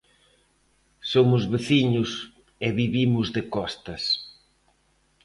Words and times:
Somos 1.11 1.43
veciños 1.53 2.09
e 2.65 2.67
vivimos 2.79 3.27
de 3.35 3.41
costas. 3.55 4.03